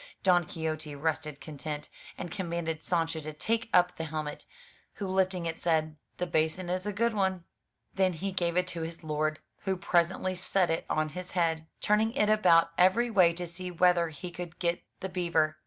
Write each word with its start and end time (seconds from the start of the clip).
Don 0.23 0.45
Quixote 0.45 0.95
rested 0.95 1.39
content, 1.39 1.87
and 2.17 2.31
commanded 2.31 2.81
Sancho 2.83 3.19
to 3.19 3.33
take 3.33 3.69
up 3.71 3.97
the 3.97 4.05
helmet; 4.05 4.45
who 4.95 5.05
lifting 5.07 5.45
it, 5.45 5.59
said: 5.59 5.95
"The 6.17 6.25
basin 6.25 6.71
is 6.71 6.87
a 6.87 6.91
good 6.91 7.13
one." 7.13 7.43
Then 7.93 8.13
he 8.13 8.31
gave 8.31 8.57
it 8.57 8.65
to 8.69 8.81
his 8.81 9.03
lord, 9.03 9.37
who 9.59 9.77
presently 9.77 10.33
set 10.33 10.71
it 10.71 10.87
on 10.89 11.09
his 11.09 11.33
head, 11.33 11.67
turning 11.81 12.13
it 12.13 12.31
about 12.31 12.71
every 12.79 13.11
way 13.11 13.31
to 13.33 13.45
see 13.45 13.69
whether 13.69 14.09
he 14.09 14.31
could 14.31 14.57
get 14.57 14.81
the 15.01 15.07
beaver. 15.09 15.59